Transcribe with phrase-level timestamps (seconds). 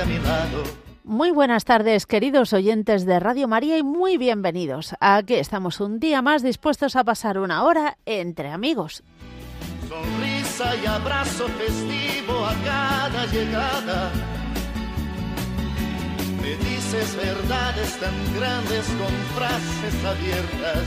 [0.00, 0.62] a mi lado.
[1.04, 4.94] Muy buenas tardes, queridos oyentes de Radio María, y muy bienvenidos.
[5.00, 9.04] Aquí estamos un día más dispuestos a pasar una hora entre amigos.
[9.88, 14.10] Sonrisa y abrazo festivo a cada llegada.
[16.42, 20.84] Me dices verdades tan grandes con frases abiertas.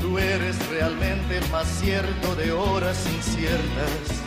[0.00, 4.26] Tú eres realmente más cierto de horas inciertas.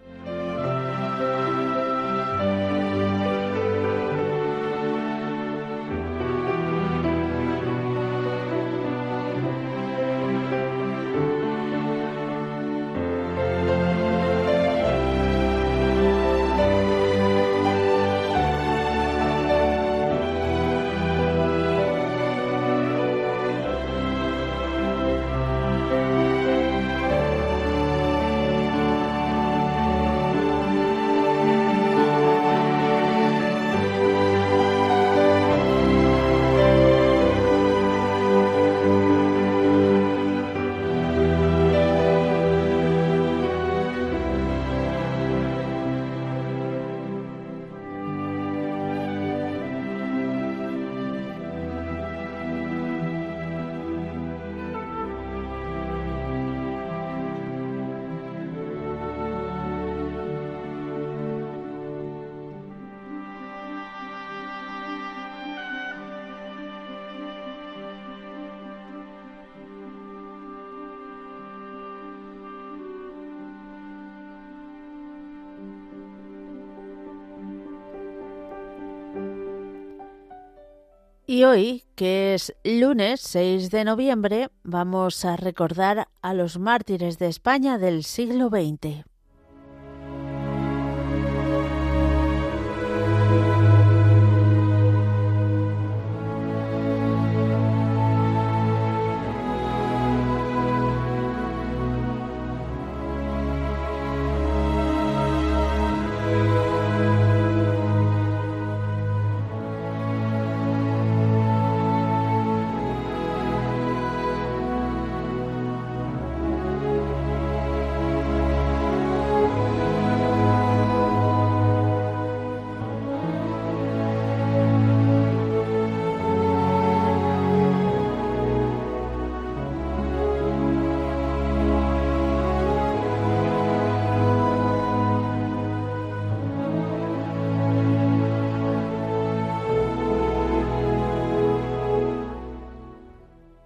[81.31, 87.27] Y hoy, que es lunes 6 de noviembre, vamos a recordar a los mártires de
[87.27, 89.05] España del siglo XX.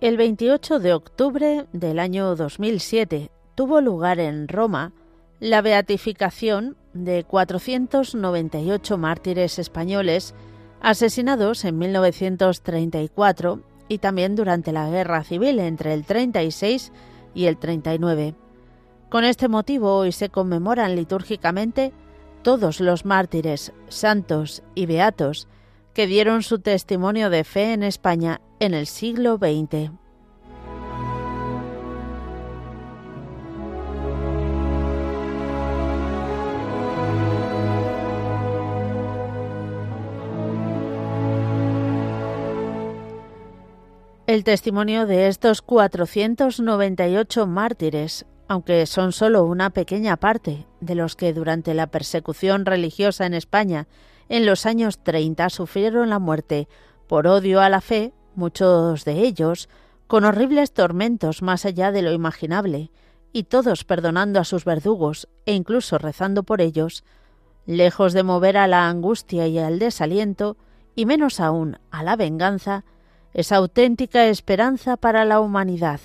[0.05, 4.93] El 28 de octubre del año 2007 tuvo lugar en Roma
[5.39, 10.35] la beatificación de 498 mártires españoles
[10.79, 16.91] asesinados en 1934 y también durante la Guerra Civil entre el 36
[17.33, 18.35] y el 39.
[19.09, 21.93] Con este motivo hoy se conmemoran litúrgicamente
[22.43, 25.47] todos los mártires, santos y beatos
[25.95, 29.91] que dieron su testimonio de fe en España en el siglo XX.
[44.27, 51.31] El testimonio de estos 498 mártires, aunque son solo una pequeña parte de los que
[51.31, 53.87] durante la persecución religiosa en España
[54.27, 56.67] en los años 30 sufrieron la muerte
[57.07, 59.69] por odio a la fe, muchos de ellos
[60.07, 62.91] con horribles tormentos más allá de lo imaginable,
[63.33, 67.03] y todos perdonando a sus verdugos e incluso rezando por ellos,
[67.65, 70.57] lejos de mover a la angustia y al desaliento,
[70.95, 72.85] y menos aún a la venganza,
[73.33, 75.99] es auténtica esperanza para la humanidad.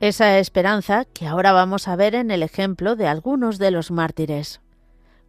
[0.00, 4.60] Esa esperanza que ahora vamos a ver en el ejemplo de algunos de los mártires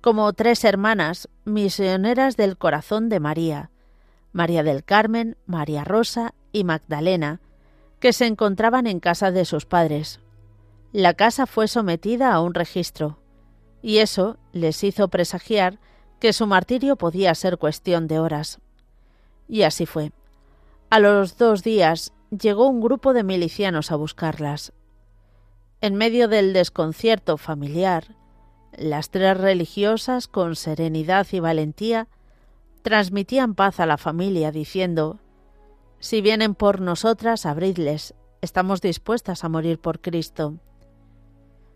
[0.01, 3.69] como tres hermanas misioneras del corazón de María,
[4.33, 7.39] María del Carmen, María Rosa y Magdalena,
[8.00, 10.19] que se encontraban en casa de sus padres.
[10.92, 13.19] La casa fue sometida a un registro,
[13.83, 15.80] y eso les hizo presagiar
[16.19, 18.59] que su martirio podía ser cuestión de horas.
[19.47, 20.12] Y así fue.
[20.89, 24.74] A los dos días llegó un grupo de milicianos a buscarlas.
[25.80, 28.15] En medio del desconcierto familiar,
[28.77, 32.07] las tres religiosas, con serenidad y valentía,
[32.81, 35.19] transmitían paz a la familia, diciendo
[36.00, 40.56] Si vienen por nosotras, abridles, estamos dispuestas a morir por Cristo.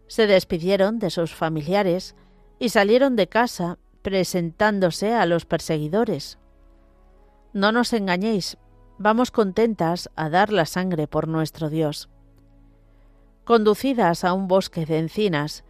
[0.07, 2.15] Se despidieron de sus familiares
[2.59, 6.37] y salieron de casa presentándose a los perseguidores.
[7.53, 8.57] No nos engañéis,
[8.97, 12.09] vamos contentas a dar la sangre por nuestro Dios.
[13.43, 15.63] Conducidas a un bosque de encinas,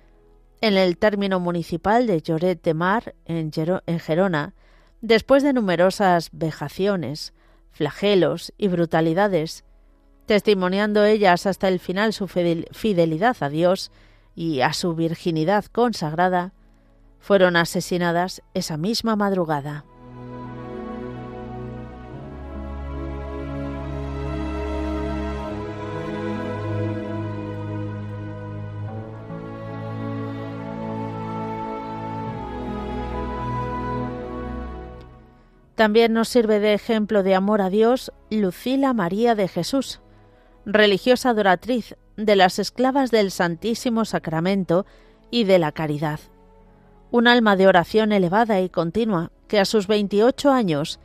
[0.62, 3.52] en el término municipal de Lloret de Mar, en,
[4.00, 4.54] Gerona,
[5.02, 7.34] después de numerosas vejaciones,
[7.72, 9.64] flagelos y brutalidades,
[10.26, 13.92] testimoniando ellas hasta el final su fidelidad a Dios
[14.36, 16.54] y a su virginidad consagrada,
[17.20, 19.86] fueron asesinadas esa misma madrugada.
[35.76, 40.00] También nos sirve de ejemplo de amor a Dios Lucila María de Jesús,
[40.66, 44.86] religiosa adoratriz de las esclavas del Santísimo Sacramento
[45.32, 46.22] y de la Caridad.
[47.12, 51.00] Un alma de oración elevada y continua que a sus 28 años,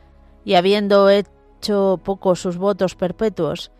[0.45, 3.71] y habiendo hecho poco sus votos perpetuos,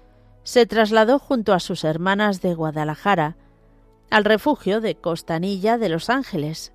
[0.44, 3.38] se trasladó junto a sus hermanas de Guadalajara
[4.10, 6.74] al refugio de Costanilla de los Ángeles.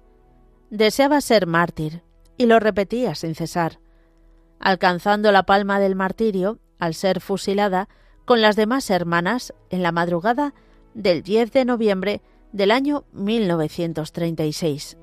[0.70, 2.02] Deseaba ser mártir
[2.38, 3.78] y lo repetía sin cesar
[4.58, 7.88] alcanzando la palma del martirio al ser fusilada
[8.24, 10.54] con las demás hermanas en la madrugada
[10.94, 12.22] del 10 de noviembre
[12.52, 14.98] del año 1936.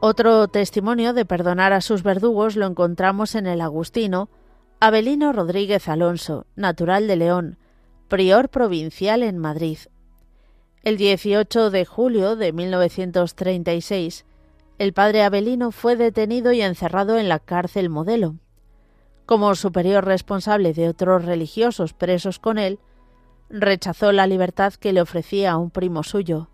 [0.00, 4.30] Otro testimonio de perdonar a sus verdugos lo encontramos en el agustino
[4.80, 7.58] Abelino Rodríguez Alonso, natural de León,
[8.08, 9.78] prior provincial en Madrid.
[10.82, 14.24] El 18 de julio de 1936,
[14.82, 18.34] el padre Abelino fue detenido y encerrado en la cárcel modelo.
[19.26, 22.80] Como superior responsable de otros religiosos presos con él,
[23.48, 26.48] rechazó la libertad que le ofrecía a un primo suyo,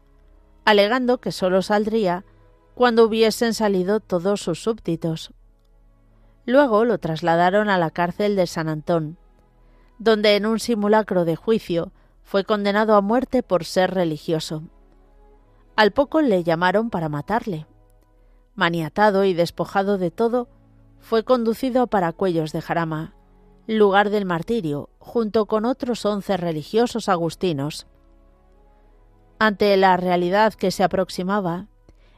[0.67, 2.27] alegando que sólo saldría
[2.75, 5.33] cuando hubiesen salido todos sus súbditos.
[6.45, 9.17] Luego lo trasladaron a la cárcel de San Antón,
[9.99, 11.93] donde en un simulacro de juicio
[12.25, 14.65] fue condenado a muerte por ser religioso.
[15.77, 17.67] Al poco le llamaron para matarle.
[18.59, 20.49] Maniatado y despojado de todo,
[20.99, 23.15] fue conducido a Paracuellos de Jarama,
[23.69, 27.87] lugar del martirio, junto con otros once religiosos agustinos.
[29.39, 31.69] Ante la realidad que se aproximaba,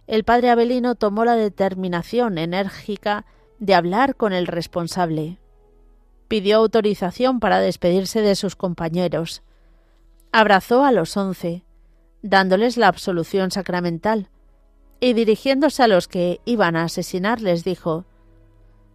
[0.07, 3.27] el padre Abelino tomó la determinación enérgica
[3.59, 5.37] de hablar con el responsable.
[6.27, 9.43] Pidió autorización para despedirse de sus compañeros.
[10.33, 11.67] Abrazó a los once,
[12.23, 14.31] dándoles la absolución sacramental,
[15.01, 18.05] y dirigiéndose a los que iban a asesinar les dijo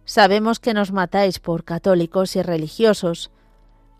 [0.04, 3.32] Sabemos que nos matáis por católicos y religiosos.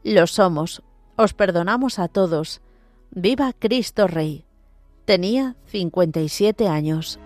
[0.04, 0.84] Lo somos.
[1.16, 2.60] Os perdonamos a todos.
[3.10, 4.44] Viva Cristo Rey.
[5.04, 7.18] Tenía 57 años.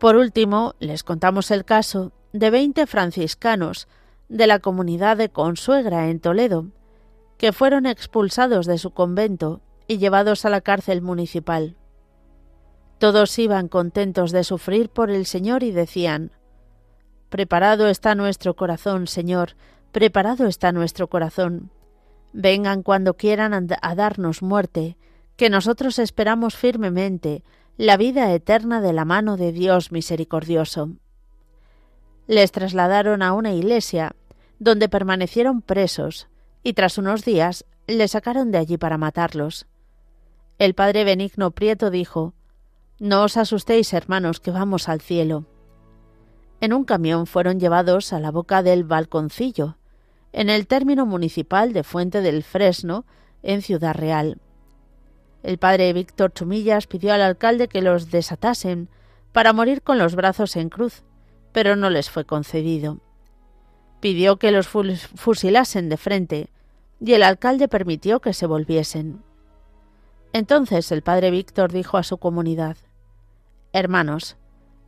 [0.00, 3.86] Por último, les contamos el caso de 20 franciscanos
[4.30, 6.68] de la comunidad de Consuegra en Toledo,
[7.36, 11.76] que fueron expulsados de su convento y llevados a la cárcel municipal.
[12.98, 16.32] Todos iban contentos de sufrir por el Señor y decían
[17.28, 19.54] Preparado está nuestro corazón, Señor,
[19.92, 21.70] preparado está nuestro corazón.
[22.32, 24.96] Vengan cuando quieran a darnos muerte,
[25.36, 27.42] que nosotros esperamos firmemente
[27.80, 30.90] la vida eterna de la mano de Dios misericordioso.
[32.26, 34.14] Les trasladaron a una iglesia
[34.58, 36.28] donde permanecieron presos,
[36.62, 39.66] y tras unos días le sacaron de allí para matarlos.
[40.58, 42.34] El padre Benigno Prieto dijo
[42.98, 45.46] No os asustéis, hermanos, que vamos al cielo.
[46.60, 49.78] En un camión fueron llevados a la boca del balconcillo,
[50.34, 53.06] en el término municipal de Fuente del Fresno,
[53.42, 54.36] en Ciudad Real.
[55.42, 58.88] El padre Víctor Chumillas pidió al alcalde que los desatasen
[59.32, 61.02] para morir con los brazos en cruz,
[61.52, 63.00] pero no les fue concedido
[64.00, 66.50] pidió que los fusilasen de frente,
[67.00, 69.22] y el alcalde permitió que se volviesen.
[70.32, 72.76] Entonces el padre Víctor dijo a su comunidad
[73.72, 74.36] Hermanos,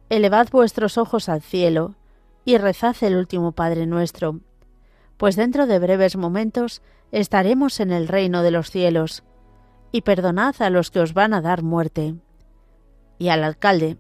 [0.09, 1.95] elevad vuestros ojos al cielo
[2.45, 4.41] y rezad el último Padre nuestro,
[5.17, 6.83] pues dentro de breves momentos
[7.13, 9.23] estaremos en el reino de los cielos,
[9.93, 12.17] y perdonad a los que os van a dar muerte.
[13.19, 13.99] Y al alcalde,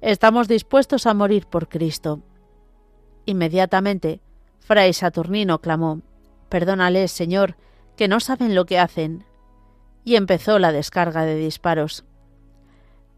[0.00, 2.22] estamos dispuestos a morir por Cristo.
[3.26, 4.20] Inmediatamente
[4.60, 6.00] Fray Saturnino clamó
[6.48, 7.56] Perdónales, Señor,
[7.96, 9.24] que no saben lo que hacen.
[10.04, 12.04] Y empezó la descarga de disparos.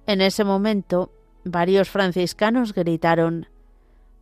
[0.06, 1.12] En ese momento,
[1.44, 3.48] varios franciscanos gritaron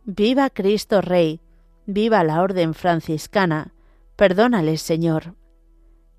[0.05, 1.39] Viva Cristo Rey,
[1.85, 3.73] viva la orden franciscana,
[4.15, 5.35] perdónales, Señor.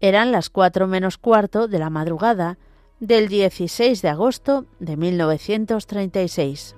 [0.01, 2.59] Eran las cuatro menos cuarto de la madrugada
[3.01, 6.77] del 16 de agosto de 1936.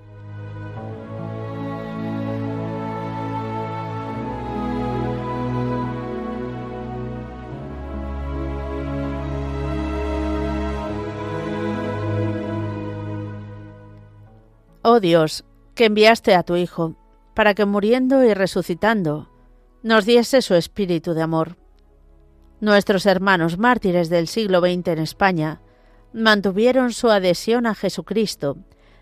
[14.89, 15.45] Oh Dios,
[15.75, 16.95] que enviaste a tu Hijo,
[17.35, 19.29] para que muriendo y resucitando,
[19.83, 21.57] nos diese su espíritu de amor.
[22.61, 25.61] Nuestros hermanos mártires del siglo XX en España
[26.15, 28.57] mantuvieron su adhesión a Jesucristo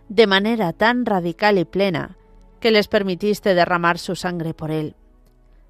[0.08, 2.18] de manera tan radical y plena
[2.58, 4.96] que les permitiste derramar su sangre por él.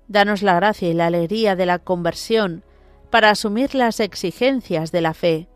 [0.08, 2.64] Danos la gracia y la alegría de la conversión
[3.10, 5.48] para asumir las exigencias de la fe.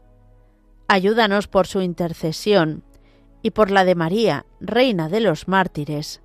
[0.86, 2.84] Ayúdanos por su intercesión
[3.42, 6.20] y por la de María, Reina de los mártires,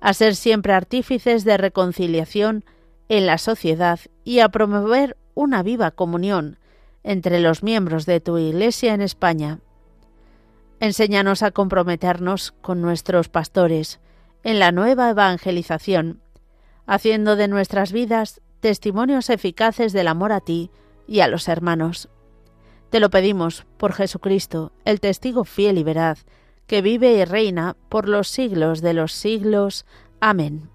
[0.00, 2.64] a ser siempre artífices de reconciliación
[3.08, 6.58] en la sociedad y a promover una viva comunión
[7.02, 9.60] entre los miembros de tu Iglesia en España.
[10.80, 14.00] Enséñanos a comprometernos con nuestros pastores
[14.42, 16.20] en la nueva evangelización,
[16.86, 20.70] haciendo de nuestras vidas testimonios eficaces del amor a ti
[21.06, 22.08] y a los hermanos.
[22.90, 26.24] Te lo pedimos por Jesucristo, el testigo fiel y veraz,
[26.66, 29.84] que vive y reina por los siglos de los siglos.
[30.20, 30.73] Amén.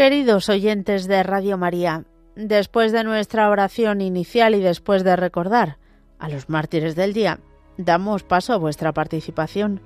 [0.00, 5.76] Queridos oyentes de Radio María, después de nuestra oración inicial y después de recordar
[6.18, 7.38] a los mártires del día,
[7.76, 9.82] damos paso a vuestra participación.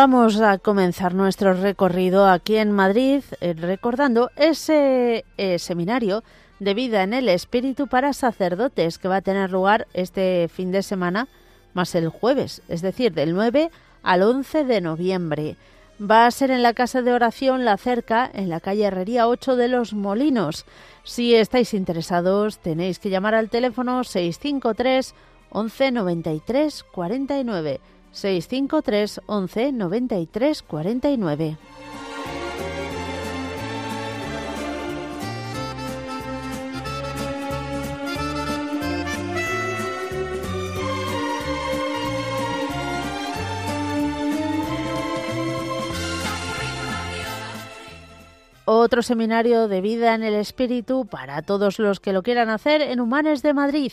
[0.00, 6.22] Vamos a comenzar nuestro recorrido aquí en Madrid eh, recordando ese eh, seminario
[6.60, 10.84] de vida en el espíritu para sacerdotes que va a tener lugar este fin de
[10.84, 11.26] semana
[11.74, 13.72] más el jueves, es decir, del 9
[14.04, 15.56] al 11 de noviembre.
[16.00, 19.56] Va a ser en la Casa de Oración La Cerca, en la calle Herrería 8
[19.56, 20.64] de los Molinos.
[21.02, 25.12] Si estáis interesados, tenéis que llamar al teléfono 653
[25.50, 27.80] 11 93 49
[28.12, 31.56] 653 11 93 49.
[48.70, 53.00] Otro seminario de vida en el espíritu para todos los que lo quieran hacer en
[53.00, 53.92] Humanes de Madrid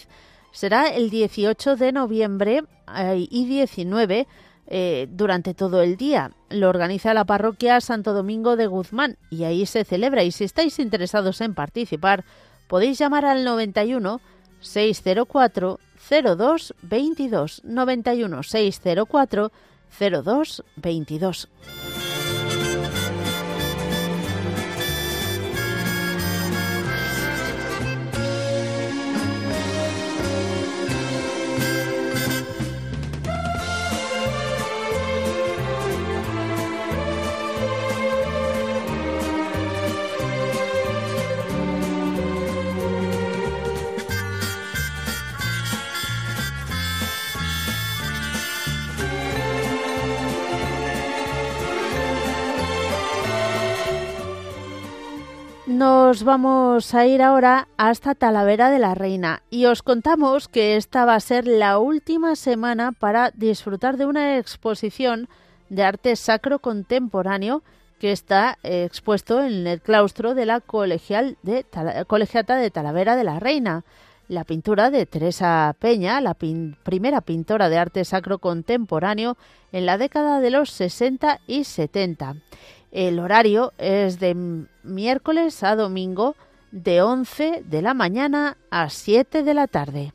[0.55, 2.63] será el 18 de noviembre
[2.95, 4.25] eh, y 19
[4.67, 6.31] eh, durante todo el día.
[6.49, 10.23] Lo organiza la parroquia Santo Domingo de Guzmán y ahí se celebra.
[10.23, 12.23] Y si estáis interesados en participar,
[12.67, 14.21] podéis llamar al 91
[14.61, 19.51] 604 02 22 91 604
[19.99, 21.49] 02 22.
[56.15, 61.03] Nos vamos a ir ahora hasta Talavera de la Reina y os contamos que esta
[61.03, 65.27] va a ser la última semana para disfrutar de una exposición
[65.67, 67.63] de arte sacro contemporáneo
[67.99, 71.65] que está expuesto en el claustro de la colegial de
[72.07, 73.83] colegiata de Talavera de la Reina.
[74.29, 79.37] La pintura de Teresa Peña, la primera pintora de arte sacro contemporáneo
[79.73, 82.37] en la década de los 60 y 70.
[82.95, 84.33] El horario es de
[84.83, 86.37] miércoles a domingo
[86.71, 90.13] de 11 de la mañana a 7 de la tarde.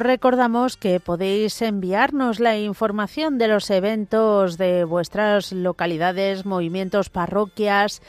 [0.00, 8.00] Os recordamos que podéis enviarnos la información de los eventos de vuestras localidades, movimientos, parroquias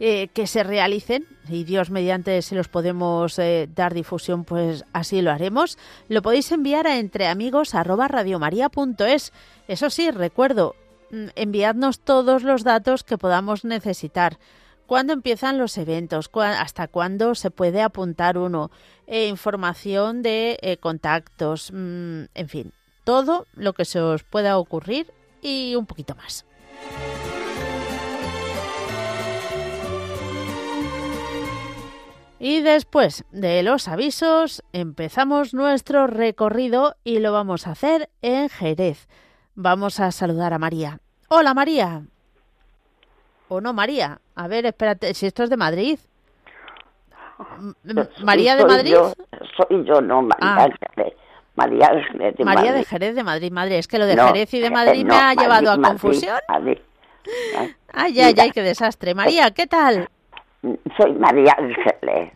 [0.00, 1.24] eh, que se realicen.
[1.48, 5.78] Y Dios mediante si los podemos eh, dar difusión, pues así lo haremos.
[6.08, 9.32] Lo podéis enviar a entreamigos@radiomaria.es.
[9.68, 10.74] Eso sí, recuerdo,
[11.12, 14.40] mm, enviadnos todos los datos que podamos necesitar
[14.86, 18.70] cuándo empiezan los eventos, hasta cuándo se puede apuntar uno,
[19.06, 22.72] eh, información de eh, contactos, mm, en fin,
[23.04, 26.46] todo lo que se os pueda ocurrir y un poquito más.
[32.38, 39.08] Y después de los avisos, empezamos nuestro recorrido y lo vamos a hacer en Jerez.
[39.54, 41.00] Vamos a saludar a María.
[41.28, 42.02] Hola María.
[43.48, 44.20] ¿O no, María?
[44.36, 45.98] A ver, espérate, si esto es de Madrid.
[48.22, 48.94] ¿María de Madrid?
[49.56, 50.68] soy yo, no, María ah.
[50.94, 51.14] Jerez.
[51.54, 53.78] María de Jerez de María de Jerez de Madrid, Madre.
[53.78, 56.36] Es que lo de Jerez y de Madrid me ha llevado a confusión.
[57.92, 59.14] Ay, ay, ay, qué desastre.
[59.14, 60.08] María, ¿qué tal?
[60.96, 62.32] Soy María de Jerez.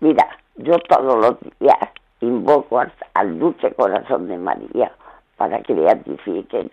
[0.00, 1.78] Mira, yo todos los días
[2.20, 2.82] invoco
[3.14, 4.92] al dulce corazón de María
[5.38, 6.70] para que beatifiquen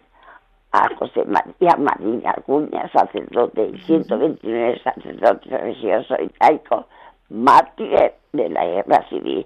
[0.73, 6.87] a José María María Acuña, sacerdote y 129 sacerdotes religiosos y laico,
[7.29, 9.45] mártires de la guerra civil.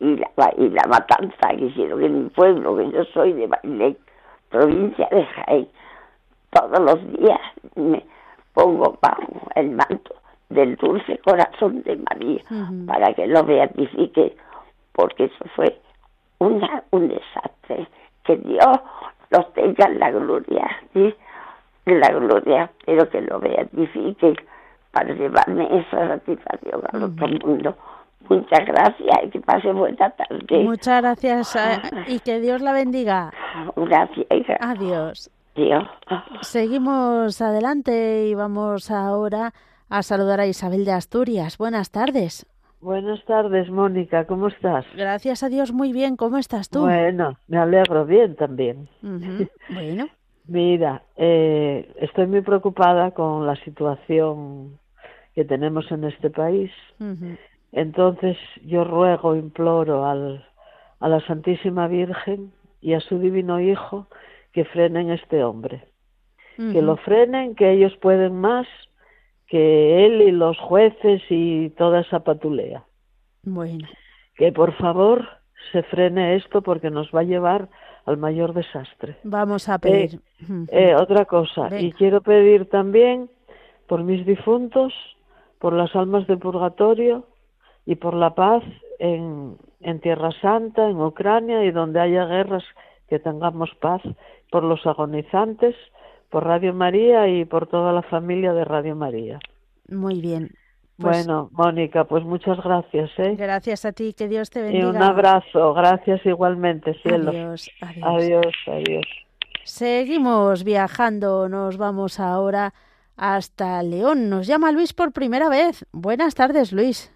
[0.00, 3.96] Y, la, y la matanza que hicieron en mi pueblo, que yo soy de Bailén,
[4.50, 5.68] provincia de Jaén.
[6.50, 7.40] Todos los días
[7.76, 8.04] me
[8.52, 10.16] pongo bajo el manto
[10.48, 12.42] del dulce corazón de María
[12.86, 14.34] para que lo beatifique,
[14.92, 15.78] porque eso fue
[16.38, 17.86] una, un desastre
[18.24, 18.80] que Dios
[19.30, 21.14] los tengan la gloria, ¿sí?
[21.86, 24.36] La gloria, pero que lo beatifiquen
[24.92, 27.76] para llevarme esa satisfacción al otro mundo.
[28.28, 30.64] Muchas gracias y que pase buena tarde.
[30.64, 33.32] Muchas gracias eh, y que Dios la bendiga.
[33.76, 34.26] Gracias,
[34.60, 35.30] Adiós.
[35.54, 35.84] Dios.
[36.42, 39.52] Seguimos adelante y vamos ahora
[39.88, 41.58] a saludar a Isabel de Asturias.
[41.58, 42.46] Buenas tardes.
[42.80, 44.86] Buenas tardes, Mónica, ¿cómo estás?
[44.94, 46.80] Gracias a Dios, muy bien, ¿cómo estás tú?
[46.82, 48.88] Bueno, me alegro bien también.
[49.70, 50.08] Bueno.
[50.46, 54.78] Mira, eh, estoy muy preocupada con la situación
[55.34, 56.70] que tenemos en este país.
[57.72, 60.46] Entonces yo ruego, imploro al,
[61.00, 64.06] a la Santísima Virgen y a su Divino Hijo
[64.52, 65.84] que frenen este hombre.
[66.56, 68.66] Que lo frenen, que ellos pueden más
[69.48, 72.84] que él y los jueces y toda esa patulea.
[73.42, 73.88] Bueno.
[74.36, 75.26] Que por favor
[75.72, 77.68] se frene esto porque nos va a llevar
[78.04, 79.16] al mayor desastre.
[79.24, 80.20] Vamos a pedir.
[80.40, 83.28] Eh, eh, otra cosa, y quiero pedir también
[83.86, 84.94] por mis difuntos,
[85.58, 87.26] por las almas de purgatorio
[87.84, 88.62] y por la paz
[88.98, 92.64] en, en Tierra Santa, en Ucrania y donde haya guerras,
[93.08, 94.02] que tengamos paz,
[94.50, 95.74] por los agonizantes
[96.30, 99.38] por Radio María y por toda la familia de Radio María.
[99.88, 100.50] Muy bien.
[100.96, 103.10] Pues bueno, Mónica, pues muchas gracias.
[103.18, 103.36] ¿eh?
[103.38, 104.84] Gracias a ti, que Dios te bendiga.
[104.84, 107.30] Y un abrazo, gracias igualmente, cielo.
[107.30, 108.04] Adiós, adiós.
[108.04, 109.06] Adiós, adiós.
[109.64, 112.74] Seguimos viajando, nos vamos ahora
[113.16, 114.28] hasta León.
[114.28, 115.86] Nos llama Luis por primera vez.
[115.92, 117.14] Buenas tardes, Luis.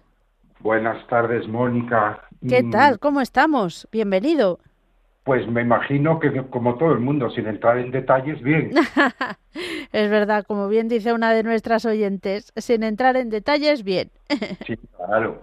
[0.59, 2.21] Buenas tardes, Mónica.
[2.47, 2.71] ¿Qué mm.
[2.71, 2.99] tal?
[2.99, 3.87] ¿Cómo estamos?
[3.91, 4.59] Bienvenido.
[5.23, 8.71] Pues me imagino que como todo el mundo, sin entrar en detalles, bien.
[9.93, 14.09] es verdad, como bien dice una de nuestras oyentes, sin entrar en detalles, bien.
[14.67, 15.41] sí, claro.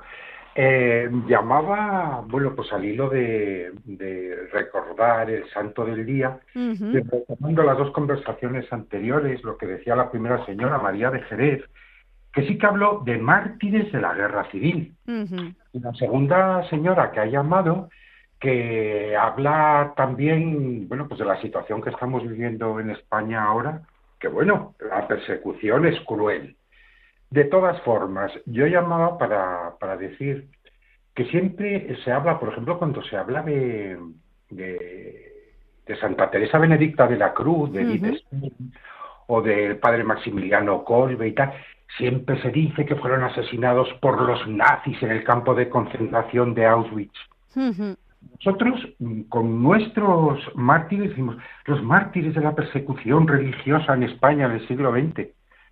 [0.55, 3.73] Eh, llamaba, bueno, pues al hilo de,
[4.53, 10.45] recordar el santo del día, retomando las dos conversaciones anteriores, lo que decía la primera
[10.45, 11.63] señora María de Jerez,
[12.33, 14.95] que sí que habló de mártires de la guerra civil.
[15.73, 17.89] Y la segunda señora que ha llamado
[18.41, 23.83] que habla también, bueno, pues de la situación que estamos viviendo en España ahora,
[24.19, 26.57] que bueno, la persecución es cruel.
[27.29, 30.49] De todas formas, yo llamaba para, para decir
[31.15, 33.99] que siempre se habla, por ejemplo, cuando se habla de,
[34.49, 35.27] de,
[36.01, 38.51] Santa Teresa Benedicta de la Cruz, de uh
[39.27, 41.53] o del padre Maximiliano Kolbe y tal,
[41.97, 46.67] siempre se dice que fueron asesinados por los nazis en el campo de concentración de
[46.67, 47.17] Auschwitz.
[48.21, 54.53] Nosotros, mm, con nuestros mártires, decimos, los mártires de la persecución religiosa en España en
[54.53, 55.29] el siglo XX,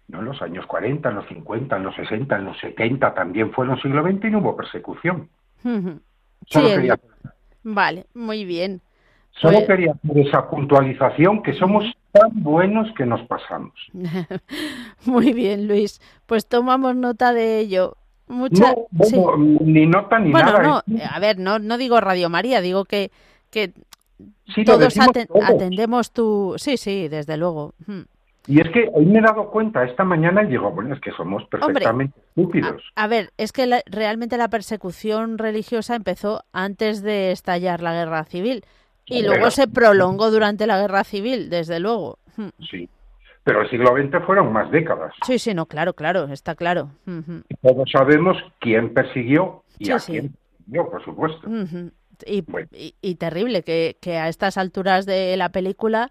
[0.09, 3.53] no en los años 40, en los 50, en los 60, en los 70 también
[3.53, 5.29] fue en el siglo XX y no hubo persecución.
[7.63, 8.81] Vale, muy bien.
[9.33, 13.75] Solo pues quería hacer esa puntualización que somos tan buenos que nos pasamos.
[15.05, 16.01] muy bien, Luis.
[16.27, 17.97] Pues tomamos nota de ello.
[18.29, 18.75] Mucha,
[19.61, 20.63] ni nota ni nada.
[20.63, 23.11] No, a ver, no, no digo Radio María, digo que,
[23.51, 23.73] que
[24.65, 24.95] todos
[25.43, 26.55] atendemos tu...
[26.59, 27.75] Sí, sí, desde luego.
[27.87, 28.03] Hmm.
[28.47, 31.11] Y es que hoy me he dado cuenta esta mañana y digo, bueno, es que
[31.13, 32.83] somos perfectamente estúpidos.
[32.97, 38.65] A, ver, es que realmente la persecución religiosa empezó antes de estallar la guerra civil
[39.05, 42.19] y luego se prolongó durante la guerra civil, desde luego.
[42.37, 42.49] Hmm.
[42.71, 42.89] Sí,
[43.49, 45.15] pero el siglo XX fueron más décadas.
[45.27, 46.91] Sí, sí, no, claro, claro, está claro.
[47.63, 51.49] todos sabemos quién persiguió y a quién persiguió, por supuesto.
[52.27, 56.11] y, terrible que, que a estas alturas de la película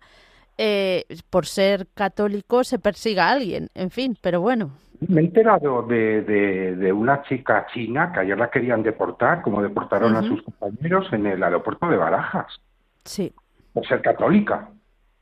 [0.58, 4.72] eh, por ser católico se persiga a alguien, en fin, pero bueno.
[5.08, 10.16] Me he enterado de, de, una chica china que ayer la querían deportar, como deportaron
[10.16, 12.48] a sus compañeros en el aeropuerto de Barajas.
[13.04, 13.32] Sí.
[13.74, 14.72] Por ser católica.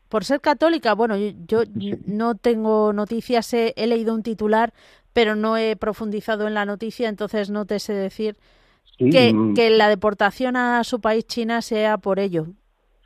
[0.09, 1.63] Por ser católica, bueno, yo,
[2.05, 4.73] no tengo noticias, he, leído un titular,
[5.13, 8.37] pero no he profundizado en la noticia, entonces no te sé decir
[8.97, 9.53] que, mm.
[9.55, 12.47] que la deportación a su país China sea por ello.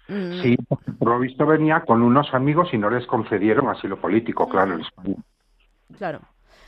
[0.09, 0.41] Mm.
[0.41, 0.57] Sí,
[0.97, 4.81] por lo visto venía con unos amigos y no les concedieron asilo político, claro, en
[4.81, 5.15] España.
[5.97, 6.19] Claro.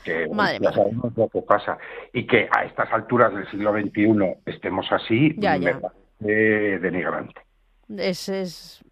[0.04, 0.28] Que
[0.60, 1.78] ya sabemos lo que pasa.
[2.12, 7.40] Y que a estas alturas del siglo XXI estemos así, ya, me parece denigrante.
[7.88, 8.84] Es, es.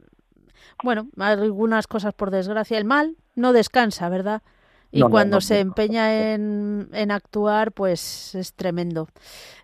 [0.82, 2.78] Bueno, algunas cosas por desgracia.
[2.78, 4.42] El mal no descansa, ¿verdad?
[4.92, 9.08] Y cuando se empeña en, en, actuar, pues es tremendo.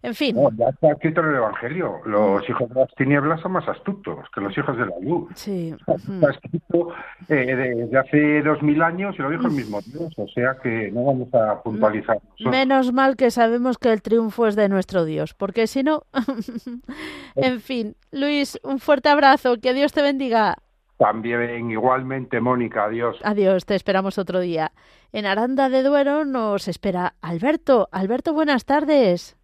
[0.02, 0.36] En fin.
[0.56, 2.00] ya está escrito en el Evangelio.
[2.04, 2.50] Los mm.
[2.50, 5.28] hijos de las tinieblas son más astutos que los hijos de la luz.
[5.34, 5.74] Sí.
[5.74, 6.90] Está escrito
[7.28, 10.12] eh, desde hace dos mil años y lo dijo el mismo Dios.
[10.16, 12.20] O sea que no vamos a puntualizar.
[12.38, 16.04] Menos mal que sabemos que el triunfo es de nuestro Dios, porque si no.
[17.34, 17.96] en fin.
[18.12, 19.56] Luis, un fuerte abrazo.
[19.60, 20.58] Que Dios te bendiga.
[20.96, 23.18] También igualmente, Mónica, adiós.
[23.22, 24.72] Adiós, te esperamos otro día.
[25.12, 27.88] En Aranda de Duero nos espera Alberto.
[27.92, 29.36] Alberto, buenas tardes.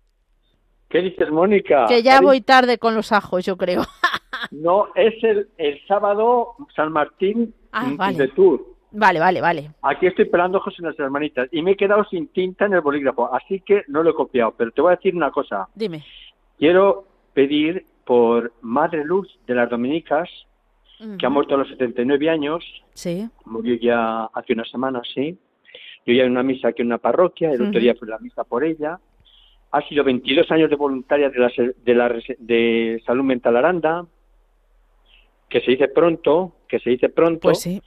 [0.88, 1.86] ¿Qué dices, Mónica?
[1.88, 3.82] Que ya voy tarde con los ajos, yo creo.
[4.50, 8.18] no, es el, el sábado San Martín ah, vale.
[8.18, 8.72] de Tour.
[8.90, 9.70] Vale, vale, vale.
[9.82, 12.82] Aquí estoy pelando ojos en las hermanitas y me he quedado sin tinta en el
[12.82, 14.52] bolígrafo, así que no lo he copiado.
[14.56, 15.68] Pero te voy a decir una cosa.
[15.74, 16.04] Dime.
[16.58, 20.28] Quiero pedir por Madre Luz de las Dominicas,
[21.18, 22.64] que ha muerto a los 79 años.
[22.94, 23.28] Sí.
[23.44, 25.36] Murió ya hace unas semanas, sí.
[26.04, 28.44] Yo ya en una misa aquí en una parroquia, el otro día fue la misa
[28.44, 28.98] por ella.
[29.70, 31.50] Ha sido 22 años de voluntaria de, la,
[31.84, 34.06] de, la, de Salud Mental Aranda,
[35.48, 37.40] que se dice pronto, que se dice pronto.
[37.48, 37.80] Pues sí.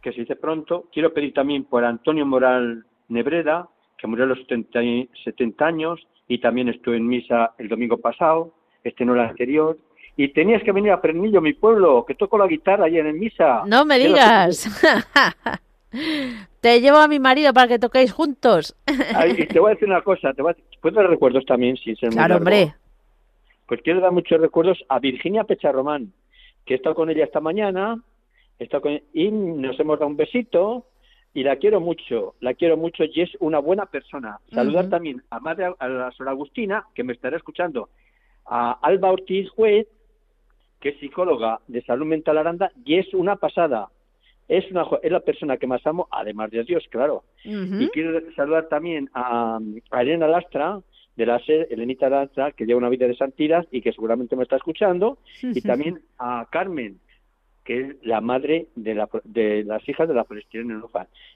[0.00, 0.88] Que se dice pronto.
[0.92, 4.80] Quiero pedir también por Antonio Moral Nebreda, que murió a los 70,
[5.24, 9.78] 70 años y también estuvo en misa el domingo pasado, este no el anterior
[10.16, 13.62] y tenías que venir a Pernillo, mi pueblo, que toco la guitarra allí en misa.
[13.66, 14.66] No me digas.
[16.60, 18.74] te llevo a mi marido para que toquéis juntos.
[19.38, 20.80] y te voy a decir una cosa, te voy a...
[20.80, 22.74] ¿puedo dar recuerdos también sin ser Claro, hombre.
[23.66, 26.12] Pues quiero dar muchos recuerdos a Virginia Pecharromán,
[26.64, 28.00] que he estado con ella esta mañana,
[28.58, 29.00] he con...
[29.12, 30.86] y nos hemos dado un besito,
[31.34, 34.38] y la quiero mucho, la quiero mucho y es una buena persona.
[34.54, 37.90] Saludar también a madre a la Sor Agustina, que me estará escuchando,
[38.46, 39.86] a Alba Ortiz Juez,
[40.80, 43.88] que es psicóloga de salud mental Aranda y es una pasada.
[44.48, 47.24] Es, una, es la persona que más amo, además de Dios, claro.
[47.42, 49.58] Y quiero saludar también a,
[49.92, 50.80] Elena Lastra,
[51.16, 54.44] de la SER, Elenita Lastra, que lleva una vida de santidad y que seguramente me
[54.44, 57.00] está escuchando, y también a Carmen,
[57.66, 60.82] que es la madre de, la, de las hijas de la Palestina en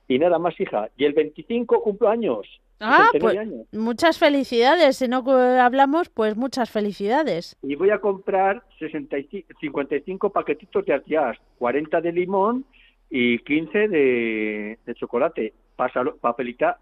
[0.08, 0.88] Y nada más, hija.
[0.96, 2.46] Y el 25 cumplo años.
[2.78, 3.36] Ah, pues
[3.72, 4.96] muchas felicidades.
[4.96, 5.18] Si no
[5.60, 7.58] hablamos, pues muchas felicidades.
[7.62, 12.64] Y voy a comprar 65, 55 paquetitos de artias, 40 de limón
[13.10, 15.92] y 15 de, chocolate para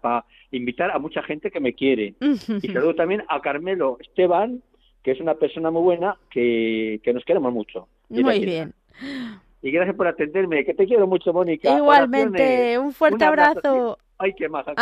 [0.01, 2.13] para invitar a mucha gente que me quiere.
[2.61, 4.61] y saludo también a Carmelo Esteban,
[5.03, 7.87] que es una persona muy buena, que, que nos queremos mucho.
[8.09, 8.73] Muy bien.
[9.61, 11.75] Y gracias por atenderme, que te quiero mucho, Mónica.
[11.75, 13.97] Igualmente, un fuerte abrazo.
[14.17, 14.73] Ay, qué maja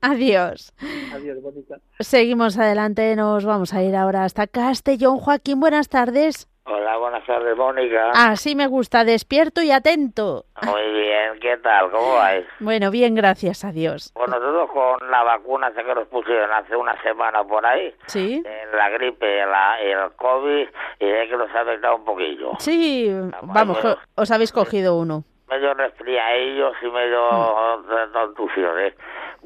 [0.00, 0.72] Adiós.
[1.12, 1.78] Adiós, bonita.
[2.00, 5.18] Seguimos adelante, nos vamos a ir ahora hasta Castellón.
[5.18, 6.48] Joaquín, buenas tardes.
[6.68, 8.10] Hola, buenas tardes, Mónica.
[8.12, 10.46] Así me gusta, despierto y atento.
[10.62, 11.92] Muy bien, ¿qué tal?
[11.92, 12.44] ¿Cómo vais?
[12.58, 14.12] Bueno, bien, gracias a Dios.
[14.16, 17.94] Bueno, todo con la vacuna que nos pusieron hace una semana por ahí.
[18.06, 18.42] Sí.
[18.74, 22.50] La gripe, la, el COVID, y de que nos ha afectado un poquillo.
[22.58, 23.78] Sí, vamos,
[24.16, 28.12] os habéis cogido uno medio resfriadillos y medio mm.
[28.12, 28.94] contusiones.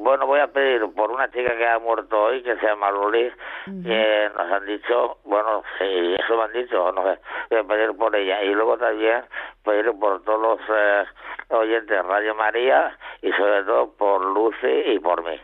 [0.03, 3.31] Bueno, voy a pedir por una chica que ha muerto hoy, que se llama Luli,
[3.67, 7.95] que nos han dicho, bueno, sí, eso me han dicho, no sé, voy a pedir
[7.95, 8.43] por ella.
[8.43, 9.25] Y luego también
[9.63, 11.05] pedir por todos los eh,
[11.51, 15.39] oyentes de Radio María y sobre todo por Lucy y por mí.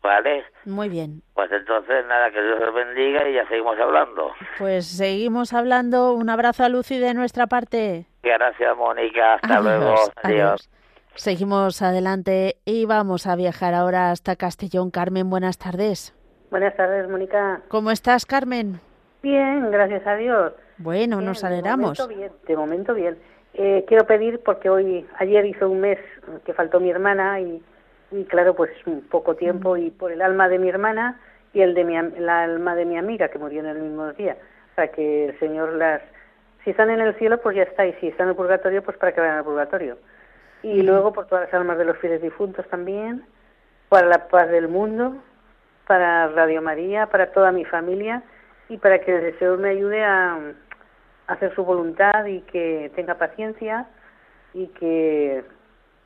[0.00, 0.44] ¿Vale?
[0.64, 1.22] Muy bien.
[1.34, 4.32] Pues entonces, nada, que Dios os bendiga y ya seguimos hablando.
[4.58, 6.12] Pues seguimos hablando.
[6.12, 8.06] Un abrazo a Lucy de nuestra parte.
[8.22, 9.34] Gracias, Mónica.
[9.34, 9.96] Hasta luego.
[10.22, 10.70] Adiós.
[11.16, 14.90] Seguimos adelante y vamos a viajar ahora hasta Castellón.
[14.90, 16.14] Carmen, buenas tardes.
[16.50, 17.62] Buenas tardes, Mónica.
[17.68, 18.80] ¿Cómo estás, Carmen?
[19.22, 20.52] Bien, gracias a Dios.
[20.76, 21.96] Bueno, nos alegramos.
[21.96, 22.32] De momento bien.
[22.46, 23.18] De momento bien.
[23.54, 25.98] Eh, quiero pedir porque hoy, ayer hizo un mes
[26.44, 27.62] que faltó mi hermana y,
[28.12, 31.18] y claro, pues un poco tiempo y por el alma de mi hermana
[31.54, 34.36] y el de mi, la alma de mi amiga que murió en el mismo día.
[34.72, 36.02] O sea que el Señor las,
[36.62, 38.98] si están en el cielo, pues ya está y si están en el purgatorio, pues
[38.98, 39.96] para que vayan al purgatorio.
[40.62, 43.24] Y luego por todas las almas de los fieles difuntos también,
[43.88, 45.16] para la paz del mundo,
[45.86, 48.22] para Radio María, para toda mi familia
[48.68, 50.38] y para que el Señor me ayude a
[51.28, 53.88] hacer su voluntad y que tenga paciencia
[54.54, 55.44] y que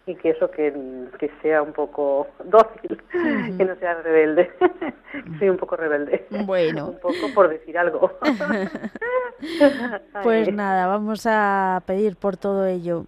[0.06, 0.72] y que eso que,
[1.18, 4.50] que sea un poco dócil, que no sea rebelde.
[5.38, 6.26] Soy un poco rebelde.
[6.44, 6.88] Bueno.
[6.88, 8.18] un poco por decir algo.
[10.22, 13.06] pues nada, vamos a pedir por todo ello.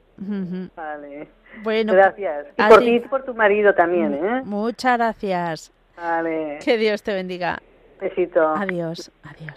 [0.76, 1.28] Vale.
[1.62, 1.92] Bueno.
[1.92, 2.46] Gracias.
[2.56, 4.42] Y por ti y por tu marido también, ¿eh?
[4.44, 5.72] Muchas gracias.
[5.96, 6.58] Vale.
[6.64, 7.60] Que Dios te bendiga.
[8.00, 8.48] Besito.
[8.48, 9.54] Adiós, adiós.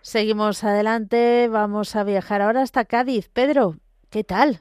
[0.00, 3.28] Seguimos adelante, vamos a viajar ahora hasta Cádiz.
[3.30, 3.74] Pedro,
[4.10, 4.60] ¿qué tal?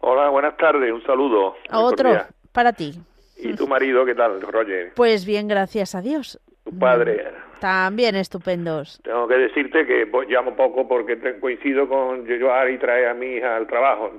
[0.00, 1.56] Hola, buenas tardes, un saludo.
[1.72, 2.10] Otro,
[2.52, 3.00] para ti.
[3.36, 4.92] ¿Y tu marido qué tal, Roger?
[4.94, 6.38] Pues bien, gracias a Dios.
[6.64, 7.32] ¿Tu padre?
[7.60, 9.00] También estupendos.
[9.02, 13.56] Tengo que decirte que llamo poco porque coincido con llevar y traer a mi hija
[13.56, 14.12] al trabajo.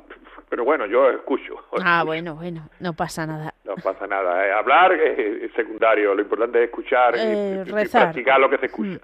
[0.54, 1.56] Pero bueno, yo escucho.
[1.84, 3.56] Ah, bueno, bueno, no pasa nada.
[3.64, 4.48] No pasa nada.
[4.48, 8.04] Eh, hablar es secundario, lo importante es escuchar eh, y, rezar.
[8.04, 9.00] practicar lo que se escucha.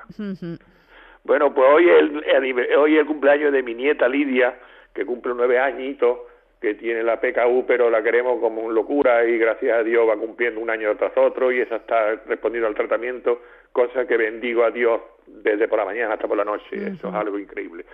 [1.23, 4.59] Bueno, pues hoy es el, hoy el cumpleaños de mi nieta Lidia,
[4.93, 6.19] que cumple nueve añitos,
[6.61, 10.17] que tiene la PKU, pero la queremos como un locura y gracias a Dios va
[10.17, 14.69] cumpliendo un año tras otro y esa está respondiendo al tratamiento, cosa que bendigo a
[14.69, 16.75] Dios desde por la mañana hasta por la noche.
[16.75, 17.85] Eso es algo increíble.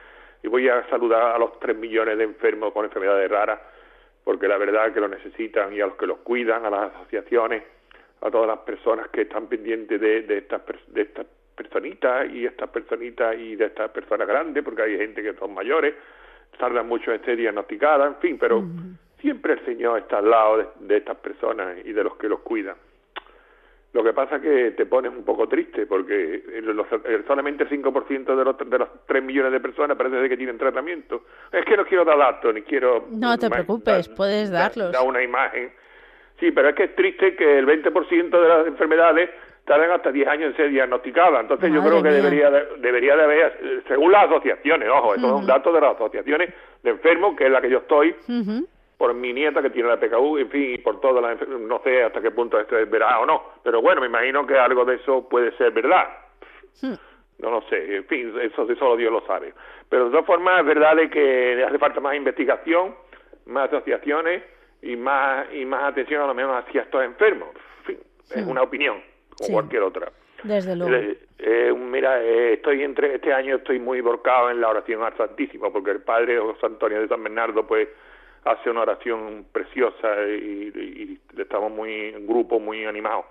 [0.46, 3.60] Y voy a saludar a los tres millones de enfermos con enfermedades raras,
[4.24, 7.64] porque la verdad que lo necesitan y a los que los cuidan, a las asociaciones,
[8.22, 12.70] a todas las personas que están pendientes de, de estas de estas personitas y estas
[12.70, 15.96] personitas y de estas personas grandes, porque hay gente que son mayores,
[16.60, 18.64] tardan mucho en ser diagnosticada, en fin, pero
[19.22, 22.76] siempre el Señor está al lado de, estas personas y de los que los cuidan.
[23.96, 26.44] Lo que pasa es que te pones un poco triste porque
[27.26, 31.24] solamente el 5% de los, de los 3 millones de personas parece que tienen tratamiento.
[31.50, 33.06] Es que no quiero dar datos ni quiero...
[33.10, 34.92] No te preocupes, puedes darlos.
[34.92, 35.72] Da, una imagen.
[36.42, 39.30] Sí, pero es que es triste que el 20% de las enfermedades
[39.64, 41.44] tardan hasta 10 años en ser diagnosticadas.
[41.44, 45.34] Entonces yo creo que debería de, debería de haber, según las asociaciones, ojo, esto es
[45.42, 46.54] un dato de las asociaciones
[46.84, 48.14] de enfermos, que es la que yo estoy,
[48.98, 52.04] por mi nieta que tiene la PKU, en fin, y por todas las no sé
[52.04, 54.96] hasta qué punto esto es verdad o no, pero bueno, me imagino que algo de
[54.96, 56.08] eso puede ser verdad.
[57.40, 59.54] No lo sé, en fin, eso solo Dios lo sabe.
[59.90, 62.96] Pero de todas formas es verdad de que hace falta más investigación,
[63.46, 64.44] más asociaciones
[64.82, 67.50] y más y más atención a lo menos hacia estos enfermos.
[67.80, 68.00] En fin,
[68.34, 69.02] es una opinión
[69.38, 70.12] como cualquier otra.
[70.44, 71.16] Desde luego.
[71.38, 75.72] Eh, mira, eh, estoy entre este año estoy muy volcado en la oración al Santísimo,
[75.72, 77.90] porque el Padre José Antonio de San Bernardo, pues,
[78.46, 83.26] hace una oración preciosa y, estamos muy en grupo, muy animados.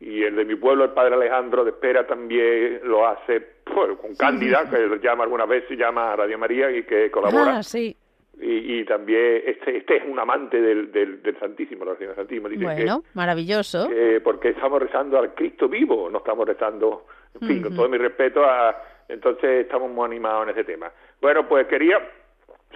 [0.00, 4.14] Y el de mi pueblo, el Padre Alejandro de Espera, también lo hace pues, con
[4.16, 7.58] Cándida, que llama algunas veces, llama a Radio María y que colabora.
[7.58, 7.96] Ah, sí
[8.42, 12.48] y, también este, este es un amante del, del, Santísimo, la del Santísimo.
[12.48, 13.88] Dice bueno, maravilloso.
[14.24, 17.06] porque estamos rezando al Cristo vivo, no estamos rezando,
[17.40, 18.74] en fin, con todo mi respeto, a,
[19.08, 20.90] entonces estamos muy animados en ese tema.
[21.20, 21.98] Bueno, pues quería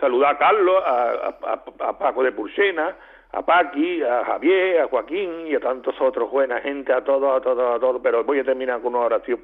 [0.01, 2.97] saludar a Carlos, a, Paco de Pulsena,
[3.33, 7.41] a Paqui, a Javier, a Joaquín y a tantos otros, buena gente, a todos, a
[7.41, 9.41] todos, a todos, pero voy a terminar con una oración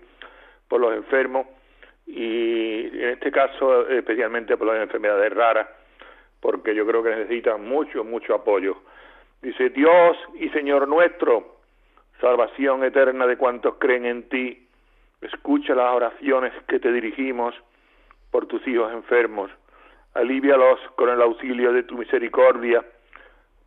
[0.68, 1.46] por los enfermos
[2.07, 5.66] y en este caso especialmente por las enfermedades raras
[6.40, 8.76] porque yo creo que necesitan mucho, mucho apoyo.
[9.42, 11.57] Dice, Dios y Señor nuestro,
[12.20, 14.66] salvación eterna de cuantos creen en ti,
[15.20, 17.55] escucha las oraciones que te dirigimos
[18.30, 19.51] por tus hijos enfermos,
[20.14, 22.84] alívialos con el auxilio de tu misericordia,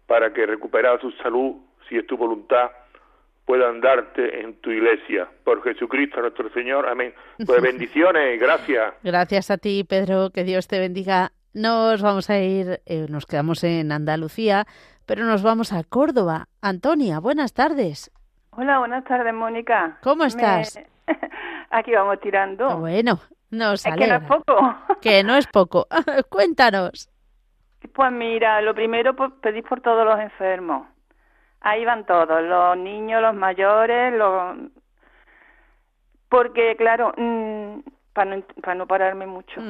[0.07, 1.55] para que recuperar su salud,
[1.87, 2.71] si es tu voluntad,
[3.45, 5.27] puedan darte en tu iglesia.
[5.43, 6.87] Por Jesucristo nuestro Señor.
[6.87, 7.13] Amén.
[7.45, 8.93] Pues bendiciones, gracias.
[9.03, 10.29] Gracias a ti, Pedro.
[10.29, 14.65] Que Dios te bendiga nos vamos a ir, eh, nos quedamos en Andalucía,
[15.05, 16.47] pero nos vamos a Córdoba.
[16.61, 18.11] Antonia, buenas tardes.
[18.51, 19.99] Hola, buenas tardes, Mónica.
[20.01, 20.79] ¿Cómo estás?
[21.69, 22.79] Aquí vamos tirando.
[22.79, 23.19] Bueno,
[23.53, 24.75] nos Es que no es poco.
[25.01, 25.87] que no es poco.
[26.29, 27.09] Cuéntanos.
[27.93, 30.87] Pues mira, lo primero, pues, pedir por todos los enfermos.
[31.61, 34.57] Ahí van todos, los niños, los mayores, los...
[36.27, 37.79] Porque, claro, mm,
[38.13, 39.61] para, no, para no pararme mucho,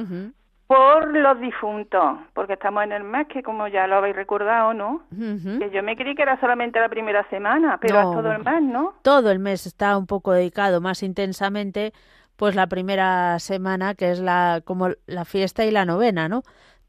[0.65, 5.03] por los difuntos, porque estamos en el mes, que como ya lo habéis recordado, ¿no?
[5.11, 8.61] Que yo me creí que era solamente la primera semana, pero es todo el mes,
[8.63, 8.93] ¿no?
[9.03, 11.93] Todo el mes está un poco dedicado más intensamente,
[12.36, 16.43] pues la primera semana, que es la como la fiesta y la novena, ¿no?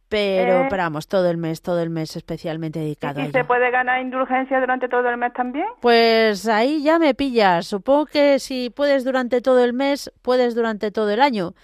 [0.09, 4.01] Pero, eh, vamos, todo el mes, todo el mes especialmente dedicado ¿Y, se puede ganar
[4.01, 5.67] indulgencia durante todo el mes también?
[5.81, 7.67] Pues ahí ya me pillas.
[7.67, 11.55] Supongo que si puedes durante todo el mes, puedes durante todo el año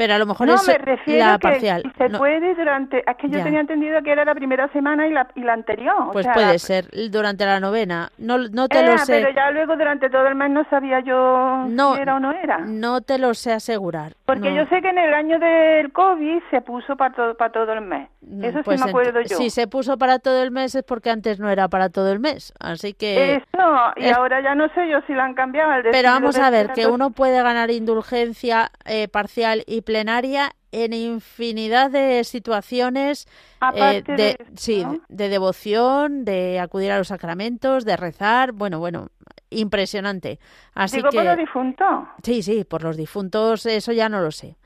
[0.00, 1.92] pero a lo mejor no, es me refiero la que parcial.
[1.98, 3.04] Se puede durante.
[3.06, 6.08] Es que yo tenía entendido que era la primera semana y la, y la anterior.
[6.10, 8.08] Pues puede ser durante la novena.
[8.16, 9.20] No, no te lo sé.
[9.20, 12.60] Pero ya luego durante todo el mes no sabía yo si era o no era.
[12.60, 14.14] No te lo sé asegurar.
[14.24, 17.70] Porque yo sé que en el año del COVID se puso para todo, para todo
[17.74, 18.08] el mes.
[18.22, 19.36] Eso sí pues me acuerdo yo.
[19.36, 22.20] Si se puso para todo el mes es porque antes no era para todo el
[22.20, 22.52] mes.
[22.60, 23.36] Así que.
[23.36, 25.70] Eso, y ahora ya no sé yo si la han cambiado.
[25.90, 31.90] pero vamos a ver, que uno puede ganar indulgencia eh, parcial y plenaria en infinidad
[31.90, 33.26] de situaciones
[33.74, 39.08] eh, de, sí, de devoción, de acudir a los sacramentos, de rezar, bueno, bueno,
[39.50, 40.38] impresionante.
[40.74, 42.08] Así Digo que por los difuntos.
[42.22, 44.56] Sí, sí, por los difuntos, eso ya no lo sé.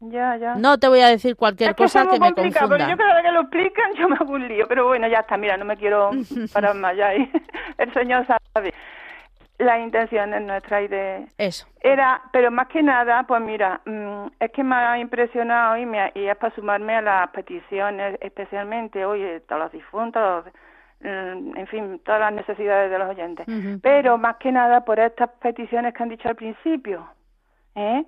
[0.00, 0.54] Ya, ya.
[0.54, 2.68] No te voy a decir cualquier es que cosa que me confunda.
[2.68, 4.66] Pero yo cada que lo explican yo me hago un lío.
[4.68, 6.10] Pero bueno, ya está, mira, no me quiero
[6.52, 7.12] parar más ya.
[7.78, 8.72] El Señor sabe
[9.58, 11.26] las intenciones nuestras y de...
[11.36, 11.66] Eso.
[11.80, 16.12] Era, pero más que nada, pues mira, mm, es que me ha impresionado y, me,
[16.14, 20.44] y es para sumarme a las peticiones, especialmente, oye, todos los difuntos,
[21.00, 23.46] mm, en fin, todas las necesidades de los oyentes.
[23.82, 27.08] Pero más que nada por estas peticiones que han dicho al principio.
[27.78, 28.04] ¿Eh?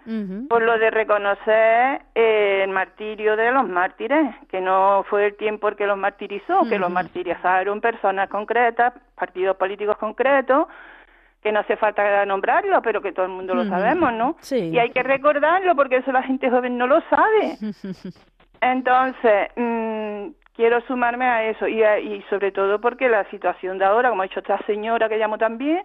[0.48, 5.76] por lo de reconocer el martirio de los mártires, que no fue el tiempo el
[5.76, 10.66] que los martirizó, que los martirizaron personas concretas, partidos políticos concretos,
[11.40, 14.36] que no hace falta nombrarlo, pero que todo el mundo lo sabemos, ¿no?
[14.40, 14.70] Sí.
[14.70, 17.56] Y hay que recordarlo porque eso la gente joven no lo sabe.
[18.60, 24.10] Entonces, mmm, quiero sumarme a eso y, y sobre todo porque la situación de ahora,
[24.10, 25.84] como ha dicho esta señora que llamo también,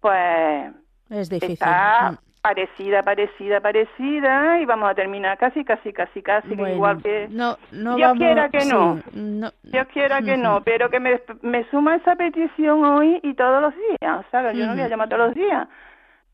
[0.00, 0.72] pues
[1.10, 1.52] es difícil.
[1.52, 2.25] Está mm.
[2.48, 7.96] Parecida, parecida, parecida y vamos a terminar casi, casi, casi, casi igual que no, no
[7.96, 8.96] Dios vamos, quiera que no.
[8.96, 9.50] sí, no.
[9.64, 13.74] Dios quiera que no, pero que me, me suma esa petición hoy y todos los
[13.74, 14.56] días, ¿sabes?
[14.56, 15.66] Yo no voy a llamar todos los días,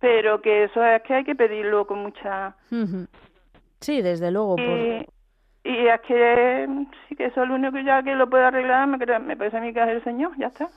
[0.00, 2.54] pero que eso es que hay que pedirlo con mucha...
[3.80, 4.56] Sí, desde luego.
[4.58, 5.72] Y, por...
[5.72, 6.68] y es que
[7.08, 9.60] sí que eso es lo único ya que lo puede arreglar, me, me parece a
[9.60, 10.68] mí que es el Señor, ya está.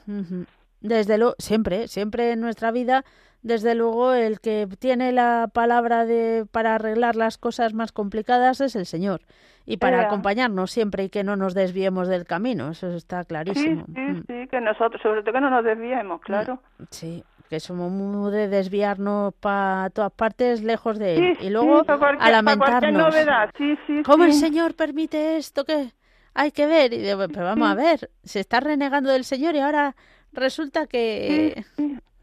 [0.81, 3.03] Desde luego, siempre, siempre en nuestra vida
[3.45, 8.75] desde luego el que tiene la palabra de para arreglar las cosas más complicadas es
[8.75, 9.21] el Señor
[9.67, 13.85] y para acompañarnos siempre y que no nos desviemos del camino, eso está clarísimo.
[13.85, 14.23] Sí, sí, mm.
[14.27, 16.59] sí, que nosotros, sobre todo que no nos desviemos, claro.
[16.89, 22.31] Sí, que somos muy de desviarnos para todas partes lejos de él y luego a
[22.31, 23.13] lamentarnos.
[23.57, 25.91] Sí, sí, ¿Cómo el Señor permite esto que
[26.33, 26.93] hay que ver?
[26.93, 29.95] Y de, pero vamos a ver, se está renegando del Señor y ahora
[30.33, 31.63] resulta que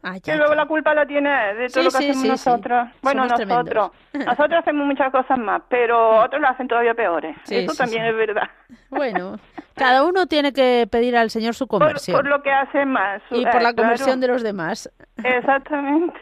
[0.05, 2.89] Ah, que luego la culpa la tiene de todo lo que hacemos nosotros.
[3.01, 3.91] Bueno, nosotros.
[4.11, 7.37] Nosotros hacemos muchas cosas más, pero otros lo hacen todavía peores.
[7.49, 8.49] Eso también es verdad.
[8.89, 9.39] Bueno,
[9.75, 12.17] cada uno tiene que pedir al Señor su conversión.
[12.17, 13.21] Por, lo que hace más.
[13.31, 14.91] y por la eh, conversión de los demás.
[15.23, 16.19] Exactamente.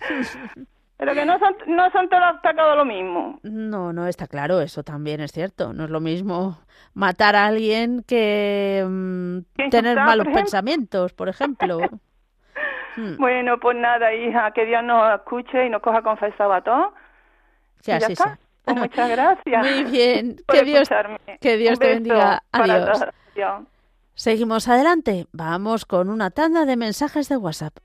[0.98, 3.38] Pero que no son, no son todos pecados lo mismo.
[3.44, 5.72] No, no, está claro, eso también es cierto.
[5.72, 6.58] No es lo mismo
[6.92, 11.78] matar a alguien que mm, tener malos pensamientos, por ejemplo.
[12.96, 13.16] Hmm.
[13.16, 16.92] Bueno, pues nada, hija, que Dios nos escuche y nos coja confesado a todos.
[17.82, 18.38] ya está.
[18.64, 19.66] Pues muchas gracias.
[19.66, 20.36] Muy bien.
[20.48, 20.88] Que Dios,
[21.40, 22.42] que Dios te bendiga.
[22.52, 23.04] Adiós.
[24.14, 25.26] Seguimos adelante.
[25.32, 27.76] Vamos con una tanda de mensajes de WhatsApp.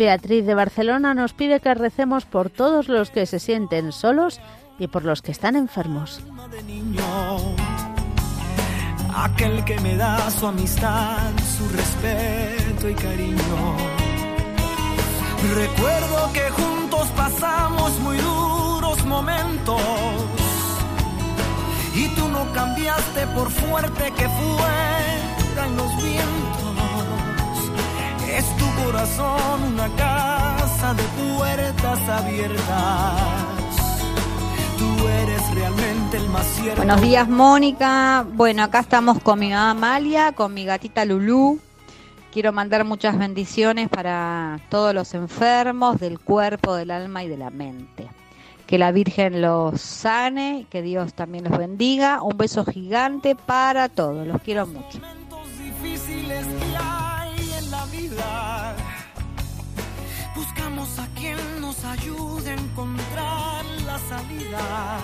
[0.00, 4.40] Beatriz de Barcelona nos pide que recemos por todos los que se sienten solos
[4.78, 6.22] y por los que están enfermos.
[9.14, 11.18] aquel que me da su amistad,
[11.54, 13.76] su respeto y cariño.
[15.54, 19.82] Recuerdo que juntos pasamos muy duros momentos
[21.94, 26.39] y tú no cambiaste por fuerte que fueran los vientos.
[28.84, 31.02] Corazón una casa de
[32.12, 33.40] abiertas.
[36.76, 38.26] Buenos días, Mónica.
[38.32, 41.60] Bueno, acá estamos con mi mamá Amalia, con mi gatita Lulú.
[42.32, 47.50] Quiero mandar muchas bendiciones para todos los enfermos del cuerpo, del alma y de la
[47.50, 48.08] mente.
[48.66, 52.22] Que la Virgen los sane, que Dios también los bendiga.
[52.22, 54.26] Un beso gigante para todos.
[54.26, 55.00] Los quiero mucho.
[60.80, 64.98] A quien nos ayude a encontrar la salida.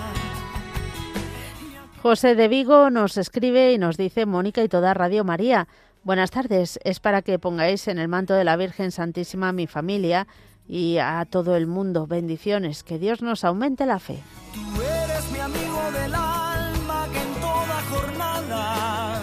[2.01, 5.67] José de Vigo nos escribe y nos dice Mónica y toda Radio María.
[6.01, 6.79] Buenas tardes.
[6.83, 10.25] Es para que pongáis en el manto de la Virgen Santísima a mi familia
[10.67, 12.07] y a todo el mundo.
[12.07, 12.81] Bendiciones.
[12.83, 14.23] Que Dios nos aumente la fe.
[14.55, 19.21] Tú eres mi amigo del alma que en toda jornada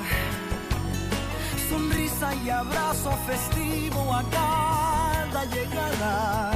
[1.69, 4.23] sonrisa y abrazo festivo a
[5.45, 6.53] llegada.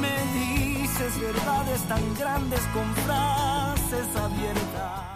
[0.00, 5.08] Me dices verdades tan grandes con frases abiertas.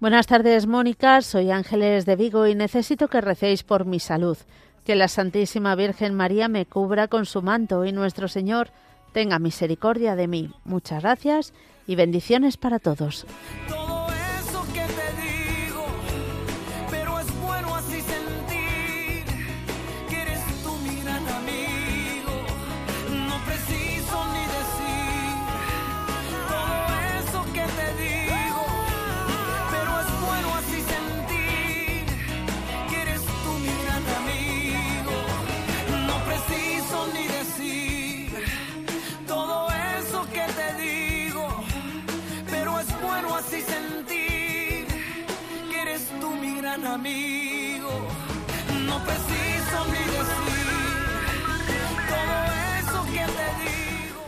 [0.00, 1.20] Buenas tardes, Mónica.
[1.20, 4.38] Soy Ángeles de Vigo y necesito que recéis por mi salud.
[4.84, 8.70] Que la Santísima Virgen María me cubra con su manto y nuestro Señor
[9.12, 10.50] tenga misericordia de mí.
[10.64, 11.52] Muchas gracias
[11.86, 13.26] y bendiciones para todos.
[46.74, 47.90] Amigo.
[48.86, 50.68] No preciso ni decir
[52.08, 52.36] todo
[52.78, 54.22] eso que te digo.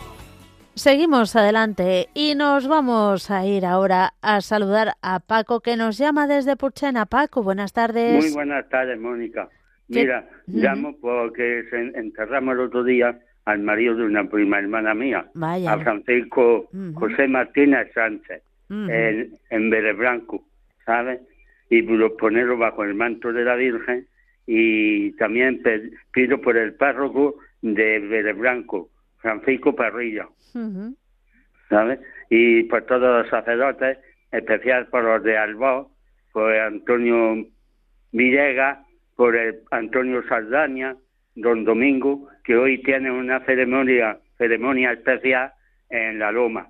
[0.75, 6.27] Seguimos adelante y nos vamos a ir ahora a saludar a Paco que nos llama
[6.27, 7.07] desde Purchena.
[7.07, 8.23] Paco, buenas tardes.
[8.23, 9.49] Muy buenas tardes, Mónica.
[9.89, 11.65] Mira, llamo porque
[11.95, 17.93] enterramos el otro día al marido de una prima hermana mía, a Francisco José Martínez
[17.93, 20.45] Sánchez, en, en Berebranco,
[20.87, 21.21] ¿sabes?
[21.73, 21.81] Y
[22.19, 24.07] ponerlo bajo el manto de la Virgen
[24.47, 25.63] y también
[26.13, 30.29] pido por el párroco de Vélez Blanco, Francisco Parrilla,
[31.71, 31.99] ¿sabes?
[32.29, 33.97] Y por todos los sacerdotes,
[34.31, 35.91] especial por los de Albó,
[36.33, 37.47] por Antonio
[38.13, 38.79] Villegas,
[39.17, 40.95] por el Antonio Saldaña,
[41.37, 45.53] don Domingo, que hoy tiene una ceremonia ceremonia especial
[45.89, 46.67] en la Loma,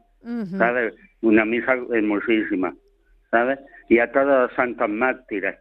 [0.58, 0.94] ¿sabes?
[1.22, 2.72] Una misa hermosísima,
[3.32, 3.58] ¿sabes?
[3.88, 5.58] Y a todos los santos mártires.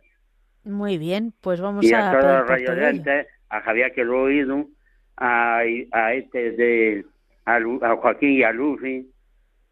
[0.63, 2.09] Muy bien, pues vamos y a...
[2.09, 4.67] a todos los rayodentes, a Javier que lo he oído,
[5.17, 5.61] a,
[5.91, 7.05] a este de
[7.45, 7.59] a,
[7.95, 9.09] Joaquín y a Lucy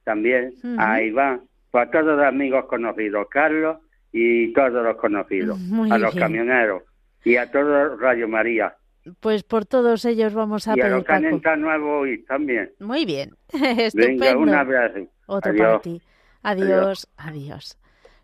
[0.04, 1.42] también, a Iván,
[1.72, 3.78] pues a todos los amigos conocidos, Carlos
[4.12, 5.60] y todos los conocidos,
[5.92, 6.84] a los camioneros
[7.24, 8.76] y a todos Radio María.
[9.20, 12.24] Pues por todos ellos vamos a y pedir, a los que han entrado nuevos hoy
[12.26, 12.72] también.
[12.80, 14.26] Muy bien, estupendo.
[14.26, 15.08] Venga, un abrazo.
[15.26, 16.02] Otro para ti.
[16.44, 17.78] Adiós, adiós.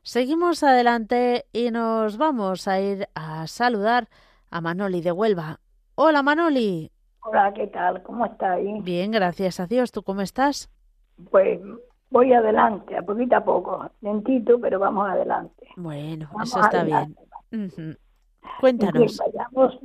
[0.08, 4.08] Seguimos adelante y nos vamos a ir a saludar
[4.52, 5.60] a Manoli de Huelva.
[5.96, 6.92] Hola Manoli.
[7.24, 8.04] Hola, ¿qué tal?
[8.04, 8.84] ¿Cómo estáis?
[8.84, 9.92] Bien, gracias a Dios.
[9.92, 10.70] ¿Tú cómo estás?
[11.32, 11.60] Pues
[12.12, 15.70] voy adelante, a poquito a poco, lentito, pero vamos adelante.
[15.76, 17.18] Bueno, eso está bien.
[18.60, 19.20] Cuéntanos.
[19.20, 19.80] Que vayamos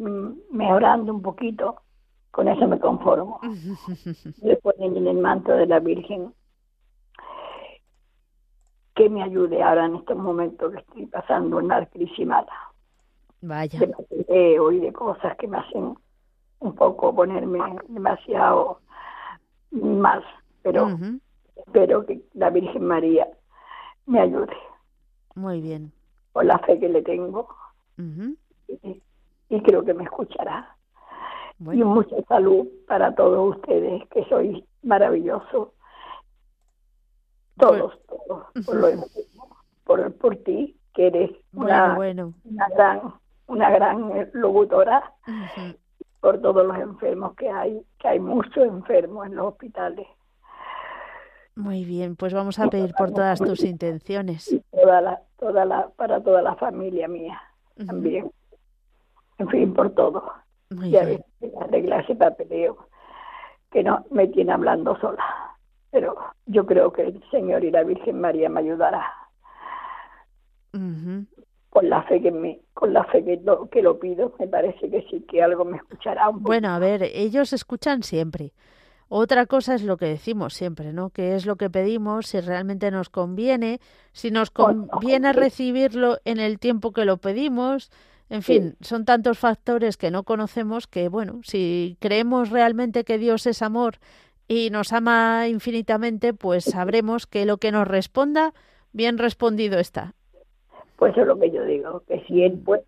[0.51, 1.81] mejorando un poquito,
[2.31, 3.41] con eso me conformo.
[4.37, 6.35] Después en el manto de la Virgen
[9.01, 12.53] que me ayude ahora en estos momentos que estoy pasando una crisis mala.
[13.41, 13.79] Vaya.
[13.79, 15.97] De y de cosas que me hacen
[16.59, 18.81] un poco ponerme demasiado
[19.71, 20.23] mal,
[20.63, 20.99] pero
[21.57, 23.27] espero que la Virgen María
[24.05, 24.55] me ayude.
[25.35, 25.93] Muy bien.
[26.35, 27.49] Por la fe que le tengo.
[29.49, 30.77] y, creo que me escuchará.
[31.73, 35.69] Y mucha salud para todos ustedes, que sois maravillosos
[37.59, 38.89] todos, todos, por, lo,
[39.85, 41.97] por, por ti, que eres una,
[42.45, 43.15] una gran
[43.51, 45.13] una gran locutora,
[46.21, 50.07] por todos los enfermos que hay, que hay muchos enfermos en los hospitales.
[51.57, 54.57] Muy bien, pues vamos a pedir por todas tus intenciones.
[54.71, 57.43] toda la, toda la, para toda la familia mía
[57.87, 58.31] también.
[59.39, 60.33] En fin, por todo.
[60.71, 61.27] Muy y a veces
[61.61, 62.87] arreglarse papeleo,
[63.73, 65.25] que no me tiene hablando sola
[65.91, 66.17] pero
[66.47, 69.07] yo creo que el Señor y la Virgen María me ayudará
[71.71, 74.91] con la fe que me, con la fe que lo, que lo pido, me parece
[74.91, 76.29] que sí que algo me escuchará.
[76.29, 78.53] Un bueno, a ver, ellos escuchan siempre.
[79.09, 81.11] Otra cosa es lo que decimos siempre, ¿no?
[81.11, 83.81] Que es lo que pedimos, si realmente nos conviene,
[84.13, 87.91] si nos conviene recibirlo en el tiempo que lo pedimos.
[88.29, 93.47] En fin, son tantos factores que no conocemos que, bueno, si creemos realmente que Dios
[93.47, 93.97] es amor
[94.51, 98.53] y nos ama infinitamente, pues sabremos que lo que nos responda,
[98.93, 100.15] bien respondido está.
[100.97, 102.83] Pues eso es lo que yo digo, que si Él puede,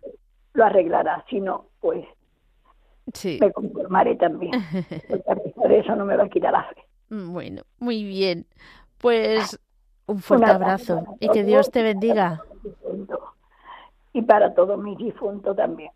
[0.55, 2.05] lo arreglará, si no, pues
[3.39, 4.51] me conformaré también.
[5.07, 6.81] Porque a pesar de eso no me va a quitar la fe.
[7.07, 8.45] Mm, bueno, muy bien.
[8.97, 9.57] Pues
[10.05, 12.43] un fuerte abrazo y que Dios te bendiga.
[14.11, 15.91] Y para todos mis difuntos también.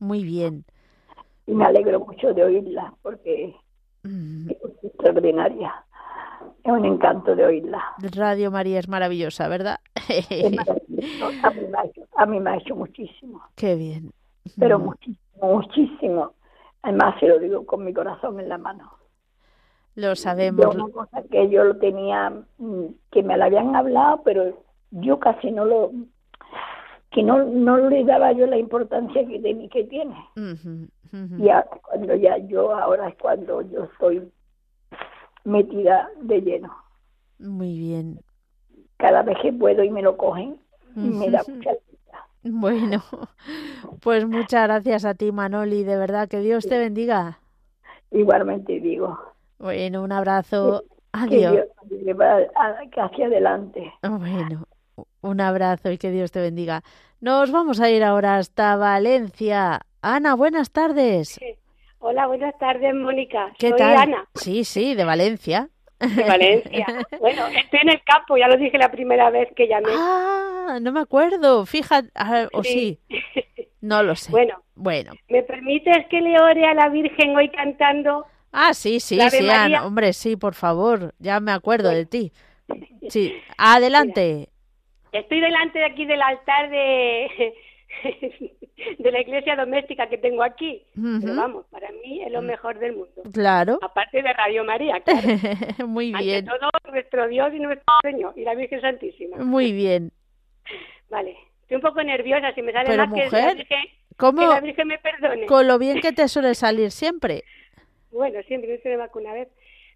[0.00, 0.64] Muy bien.
[1.46, 3.54] Y me alegro mucho de oírla porque
[4.04, 5.84] es extraordinaria.
[6.62, 7.82] Es un encanto de oírla.
[8.14, 9.80] Radio María es maravillosa, ¿verdad?
[11.42, 11.66] A, mí
[12.16, 13.42] a mí me ha hecho muchísimo.
[13.54, 14.12] Qué bien.
[14.58, 16.32] Pero muchísimo muchísimo.
[16.82, 18.92] Además, se lo digo con mi corazón en la mano.
[19.96, 20.74] Lo sabemos.
[20.74, 25.50] una cosa que yo lo tenía, mm, que me la habían hablado, pero yo casi
[25.50, 25.92] no lo,
[27.10, 30.16] que no, no le daba yo la importancia que, de, que tiene.
[30.36, 31.48] Y
[31.82, 34.30] cuando ya yo, ahora es cuando yo estoy
[35.44, 36.72] metida de lleno.
[37.38, 38.20] Muy bien.
[38.98, 40.58] Cada vez que puedo y me lo cogen,
[40.94, 41.70] me da mucha
[42.42, 43.02] bueno,
[44.00, 45.84] pues muchas gracias a ti, Manoli.
[45.84, 47.38] De verdad, que Dios te bendiga.
[48.10, 49.18] Igualmente digo.
[49.58, 50.84] Bueno, un abrazo.
[51.12, 51.66] Adiós.
[51.88, 53.92] Que hacia adelante.
[54.02, 54.64] Bueno,
[55.20, 56.82] un abrazo y que Dios te bendiga.
[57.20, 59.80] Nos vamos a ir ahora hasta Valencia.
[60.02, 61.38] Ana, buenas tardes.
[61.98, 63.52] Hola, buenas tardes, Mónica.
[63.58, 64.26] ¿Qué Soy Ana.
[64.34, 65.68] Sí, sí, de Valencia.
[65.98, 66.86] De Valencia.
[67.20, 69.90] bueno, estoy en el campo, ya lo dije la primera vez que llamé.
[69.92, 72.08] Ah, no me acuerdo, fíjate,
[72.52, 72.98] o sí.
[73.82, 74.30] No lo sé.
[74.30, 75.12] Bueno, bueno.
[75.28, 78.26] ¿Me permites que le ore a la Virgen hoy cantando?
[78.52, 79.48] Ah, sí, sí, sí,
[79.82, 82.32] hombre, sí, por favor, ya me acuerdo de ti.
[83.08, 84.49] Sí, adelante.
[85.12, 87.54] Estoy delante de aquí del altar de
[88.98, 90.84] de la iglesia doméstica que tengo aquí.
[90.94, 93.22] Pero vamos, para mí es lo mejor del mundo.
[93.32, 93.78] Claro.
[93.82, 95.28] Aparte de Radio María, claro.
[95.86, 96.48] Muy bien.
[96.48, 99.38] Ante todo, nuestro Dios y nuestro Señor y la Virgen Santísima.
[99.38, 100.12] Muy bien.
[101.08, 101.36] Vale.
[101.62, 103.84] Estoy un poco nerviosa, si me sale Pero más mujer, que, la Virgen,
[104.16, 105.46] ¿cómo, que la Virgen me perdone.
[105.46, 107.44] Con lo bien que te suele salir siempre.
[108.10, 109.48] Bueno, siempre, no se me una vez.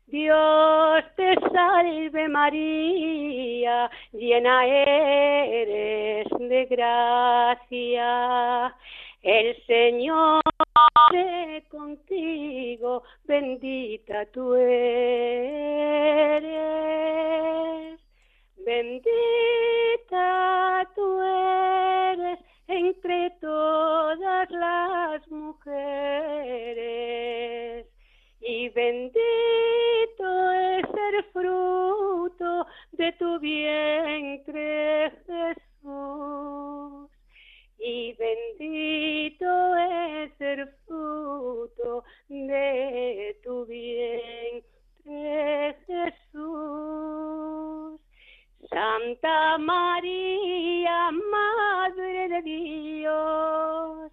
[0.06, 8.12] Dios te salve María, llena eres de gracia.
[9.22, 10.42] El Señor
[11.14, 14.84] es contigo, bendita tú eres.
[18.58, 19.06] Bendita
[20.94, 22.38] tú eres
[22.68, 26.74] entre todas las mujeres
[28.46, 29.16] y bendito
[30.52, 37.10] es el fruto de tu vientre, Jesús.
[37.78, 44.64] Y bendito es el fruto de tu vientre,
[45.86, 47.24] Jesús.
[48.68, 54.12] Santa María, Madre de Dios,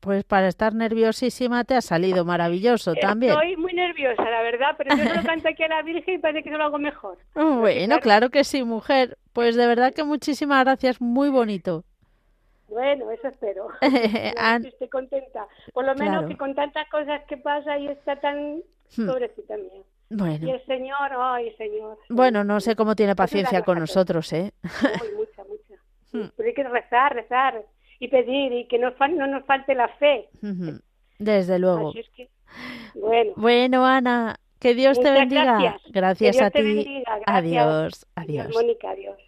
[0.00, 3.32] Pues para estar nerviosísima te ha salido maravilloso también.
[3.32, 6.42] Estoy muy nerviosa, la verdad, pero yo solo canto aquí a la Virgen y parece
[6.42, 7.18] que no lo hago mejor.
[7.34, 9.18] Bueno, claro que sí, mujer.
[9.34, 11.84] Pues de verdad que muchísimas gracias, muy bonito.
[12.68, 13.68] Bueno, eso espero.
[13.82, 15.46] Estoy contenta.
[15.74, 18.62] Por lo menos que con tantas cosas que pasa y está tan
[18.96, 19.06] hmm.
[19.06, 19.82] pobrecita mía.
[20.08, 20.46] Bueno.
[20.46, 21.98] Y el Señor, ay, Señor.
[22.08, 24.52] Bueno, no sé cómo tiene paciencia con nosotros, ¿eh?
[24.62, 25.74] mucha, mucha.
[26.12, 26.26] Hmm.
[26.36, 27.62] Pero hay que rezar, rezar
[28.00, 30.28] y pedir y que no, no nos falte la fe.
[31.18, 31.92] Desde luego.
[32.94, 33.32] bueno.
[33.36, 35.78] bueno, Ana, que Dios te bendiga.
[35.90, 37.04] Gracias, a ti.
[37.26, 38.48] Adiós, adiós.
[38.52, 39.18] Mónica, adiós.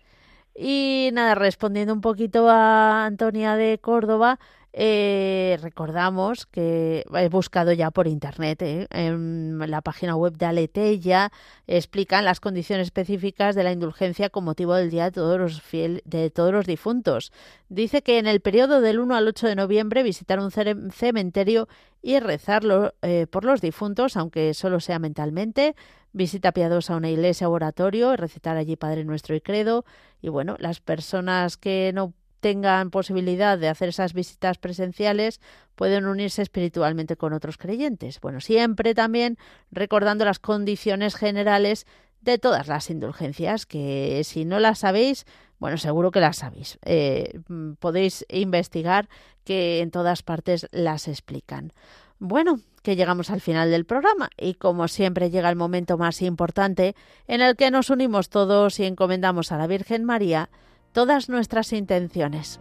[0.55, 4.39] Y nada, respondiendo un poquito a Antonia de Córdoba,
[4.75, 8.87] Eh, recordamos que he buscado ya por internet, ¿eh?
[8.91, 11.31] en la página web de Aleteya
[11.67, 16.31] explican las condiciones específicas de la indulgencia con motivo del Día de todos los, de
[16.31, 17.33] todos los difuntos.
[17.69, 21.69] Dice que en el periodo del 1 al 8 de noviembre visitar un cementerio
[22.01, 25.77] y rezarlo eh, por los difuntos, aunque solo sea mentalmente,
[26.13, 29.85] visita piadosa a una iglesia o oratorio, recitar allí Padre Nuestro y Credo,
[30.23, 35.41] y bueno, las personas que no tengan posibilidad de hacer esas visitas presenciales
[35.77, 38.21] pueden unirse espiritualmente con otros creyentes.
[38.21, 39.39] Bueno, siempre también
[39.71, 41.87] recordando las condiciones generales
[42.21, 45.25] de todas las indulgencias, que si no las sabéis,
[45.61, 46.81] bueno, seguro que las sabéis.
[46.85, 47.41] Eh,
[47.79, 49.09] podéis investigar
[49.45, 51.73] que en todas partes las explican.
[52.19, 56.97] Bueno, que llegamos al final del programa y como siempre llega el momento más importante
[57.29, 60.51] en el que nos unimos todos y encomendamos a la Virgen María
[60.93, 62.61] todas nuestras intenciones.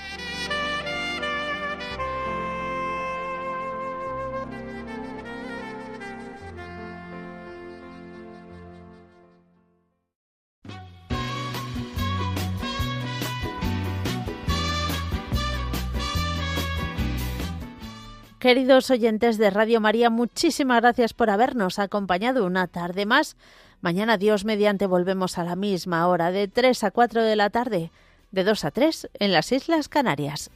[18.41, 23.37] Queridos oyentes de Radio María, muchísimas gracias por habernos acompañado una tarde más.
[23.81, 27.91] Mañana Dios mediante volvemos a la misma hora, de 3 a 4 de la tarde,
[28.31, 30.49] de 2 a 3 en las Islas Canarias.